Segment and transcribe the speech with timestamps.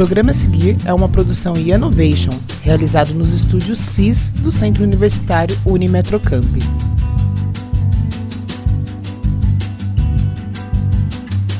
[0.00, 2.30] programa a seguir é uma produção Innovation,
[2.62, 6.56] realizado nos estúdios CIS do Centro Universitário Unimetrocamp.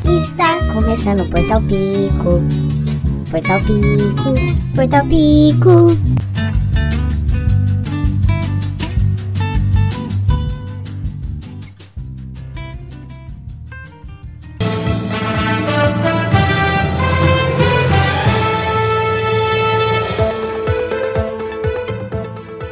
[0.07, 2.43] Está começando o Portal Pico.
[3.31, 6.30] Portal Pico, Portal Pico.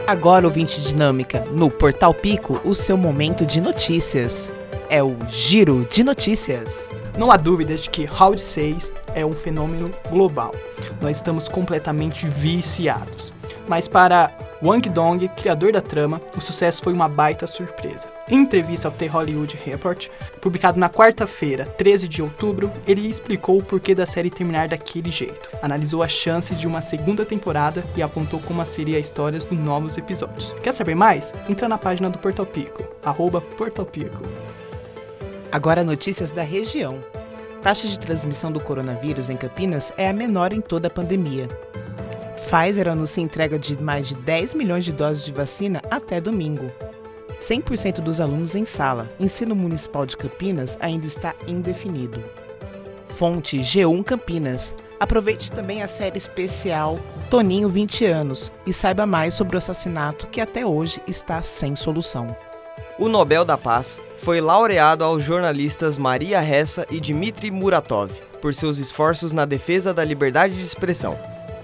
[0.09, 4.51] Agora, ouvinte dinâmica, no Portal Pico, o seu momento de notícias.
[4.89, 6.89] É o Giro de Notícias.
[7.19, 10.55] Não há dúvidas de que Round 6 é um fenômeno global.
[11.03, 13.35] Nós estamos completamente viciados.
[13.69, 14.33] Mas para
[14.63, 18.09] Wang Dong, criador da trama, o sucesso foi uma baita surpresa.
[18.31, 20.09] Entrevista ao The Hollywood Report,
[20.41, 25.49] publicado na quarta-feira, 13 de outubro, ele explicou o porquê da série terminar daquele jeito.
[25.63, 29.97] Analisou as chances de uma segunda temporada e apontou como seria a história dos novos
[29.97, 30.55] episódios.
[30.63, 31.33] Quer saber mais?
[31.49, 34.21] Entra na página do Portal Pico, arroba Portal Pico.
[35.51, 37.03] Agora notícias da região.
[37.63, 41.49] Taxa de transmissão do coronavírus em Campinas é a menor em toda a pandemia.
[42.37, 46.71] Pfizer anuncia entrega de mais de 10 milhões de doses de vacina até domingo.
[47.43, 49.11] 100% dos alunos em sala.
[49.19, 52.23] Ensino Municipal de Campinas ainda está indefinido.
[53.07, 54.75] Fonte G1 Campinas.
[55.01, 56.99] Aproveite também a série especial
[57.31, 62.37] Toninho 20 anos e saiba mais sobre o assassinato que até hoje está sem solução.
[62.99, 68.11] O Nobel da Paz foi laureado aos jornalistas Maria Ressa e Dmitry Muratov
[68.43, 71.17] por seus esforços na defesa da liberdade de expressão.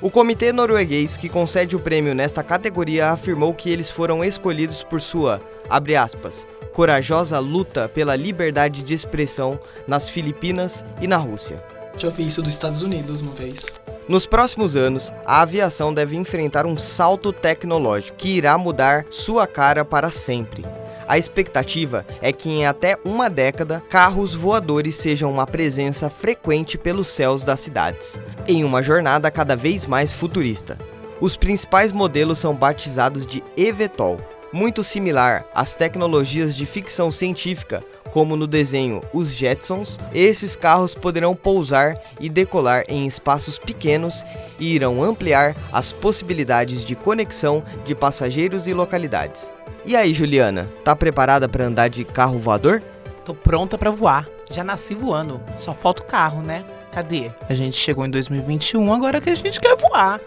[0.05, 5.01] O comitê norueguês que concede o prêmio nesta categoria afirmou que eles foram escolhidos por
[5.01, 11.65] sua, abre aspas, corajosa luta pela liberdade de expressão nas Filipinas e na Rússia.
[11.97, 13.73] Já ouvi isso dos Estados Unidos uma vez.
[14.07, 19.87] Nos próximos anos, a aviação deve enfrentar um salto tecnológico que irá mudar sua cara
[19.87, 20.67] para sempre.
[21.07, 27.09] A expectativa é que em até uma década, carros voadores sejam uma presença frequente pelos
[27.09, 30.79] céus das cidades, em uma jornada cada vez mais futurista.
[31.21, 34.19] Os principais modelos são batizados de eVTOL,
[34.53, 37.83] muito similar às tecnologias de ficção científica,
[38.13, 44.25] como no desenho Os Jetsons, esses carros poderão pousar e decolar em espaços pequenos
[44.59, 49.53] e irão ampliar as possibilidades de conexão de passageiros e localidades.
[49.87, 52.83] E aí, Juliana, tá preparada para andar de carro voador?
[53.23, 54.27] Tô pronta para voar.
[54.51, 55.41] Já nasci voando.
[55.59, 56.65] Só falta o carro, né?
[56.91, 57.31] Cadê?
[57.49, 60.21] A gente chegou em 2021, agora que a gente quer voar.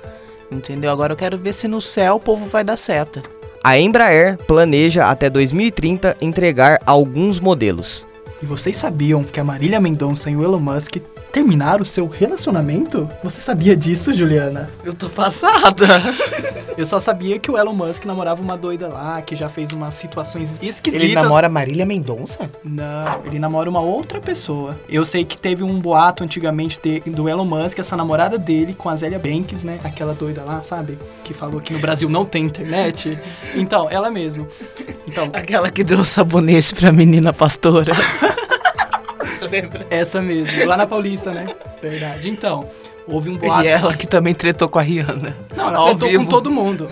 [0.51, 0.91] Entendeu?
[0.91, 3.23] Agora eu quero ver se no céu o povo vai dar seta.
[3.63, 8.07] A Embraer planeja até 2030 entregar alguns modelos.
[8.41, 10.97] E vocês sabiam que a Marília Mendonça e o Elon Musk
[11.37, 13.07] terminaram o seu relacionamento?
[13.23, 14.71] Você sabia disso, Juliana?
[14.83, 15.85] Eu tô passada.
[16.75, 19.95] Eu só sabia que o Elon Musk namorava uma doida lá, que já fez umas
[19.95, 20.93] situações esquisitas.
[20.93, 22.49] Ele namora Marília Mendonça?
[22.63, 24.79] Não, ele namora uma outra pessoa.
[24.87, 28.89] Eu sei que teve um boato antigamente de, do Elon Musk, essa namorada dele com
[28.89, 29.79] a Zélia Banks, né?
[29.83, 30.99] Aquela doida lá, sabe?
[31.23, 33.17] Que falou que no Brasil não tem internet.
[33.55, 34.47] Então, ela mesmo.
[35.07, 37.93] Então, Aquela que deu sabonete pra menina pastora.
[39.51, 39.87] Lembra?
[39.89, 41.45] Essa mesmo, lá na Paulista, né?
[41.81, 42.29] Verdade.
[42.29, 42.67] Então,
[43.07, 43.63] houve um boato.
[43.63, 45.35] E ela que também tretou com a Rihanna.
[45.55, 46.23] Não, ela Ao tretou vivo.
[46.25, 46.87] com todo mundo.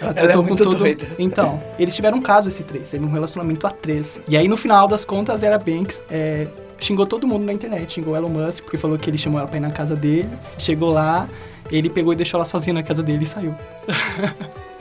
[0.00, 1.08] Ela Ela tretou é muito com todo doida.
[1.18, 2.88] Então, eles tiveram um caso, esses três.
[2.88, 4.20] Teve um relacionamento a três.
[4.28, 6.46] E aí, no final das contas, era Banks é,
[6.78, 7.94] xingou todo mundo na internet.
[7.94, 10.28] Xingou o Elon Musk, porque falou que ele chamou ela pra ir na casa dele.
[10.56, 11.28] Chegou lá,
[11.70, 13.54] ele pegou e deixou ela sozinha na casa dele e saiu.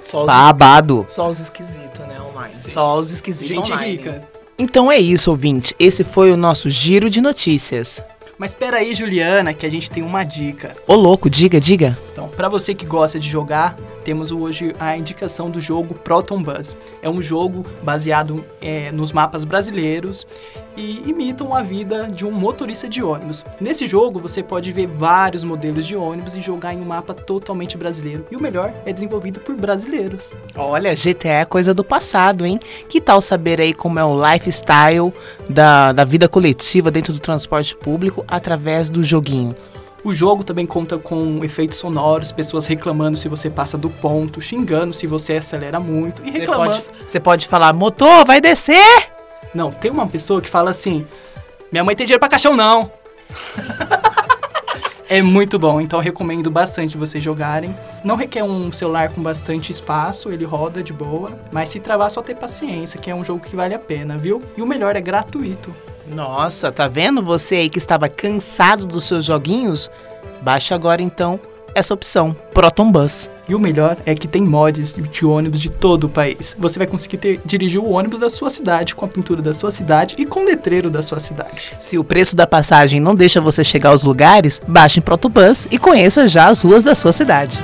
[0.01, 1.03] Só os, Babado!
[1.07, 2.55] só os esquisitos, né, online.
[2.55, 3.91] Só os esquisitos Gente online.
[3.91, 4.21] rica.
[4.59, 5.75] Então é isso, ouvinte.
[5.77, 8.01] Esse foi o nosso giro de notícias.
[8.39, 10.75] Mas espera aí, Juliana, que a gente tem uma dica.
[10.87, 11.97] Ô louco, diga, diga.
[12.11, 13.75] Então, para você que gosta de jogar,
[14.07, 16.77] temos hoje a indicação do jogo Proton Bus.
[17.01, 20.25] É um jogo baseado é, nos mapas brasileiros
[20.77, 23.43] e imitam a vida de um motorista de ônibus.
[23.59, 27.77] Nesse jogo, você pode ver vários modelos de ônibus e jogar em um mapa totalmente
[27.77, 28.25] brasileiro.
[28.31, 30.31] E o melhor, é desenvolvido por brasileiros.
[30.55, 32.61] Olha, GTA é coisa do passado, hein?
[32.87, 35.11] Que tal saber aí como é o lifestyle
[35.49, 39.53] da, da vida coletiva dentro do transporte público através do joguinho?
[40.07, 44.93] O jogo também conta com efeitos sonoros, pessoas reclamando se você passa do ponto, xingando
[44.93, 46.81] se você acelera muito e Você reclamando.
[46.81, 49.11] pode, você pode falar, motor, vai descer!
[49.53, 51.05] Não, tem uma pessoa que fala assim:
[51.69, 52.89] Minha mãe tem dinheiro pra caixão, não.
[55.09, 57.75] é muito bom, então eu recomendo bastante vocês jogarem.
[58.01, 62.21] Não requer um celular com bastante espaço, ele roda de boa, mas se travar, só
[62.21, 64.41] ter paciência, que é um jogo que vale a pena, viu?
[64.55, 65.75] E o melhor é gratuito.
[66.13, 69.89] Nossa, tá vendo você aí que estava cansado dos seus joguinhos?
[70.41, 71.39] Baixe agora então
[71.77, 73.29] essa opção, Proton Bus.
[73.47, 76.55] E o melhor é que tem mods de ônibus de todo o país.
[76.57, 79.69] Você vai conseguir ter, dirigir o ônibus da sua cidade, com a pintura da sua
[79.69, 81.73] cidade e com o letreiro da sua cidade.
[81.79, 85.77] Se o preço da passagem não deixa você chegar aos lugares, baixe em Protobus e
[85.77, 87.59] conheça já as ruas da sua cidade.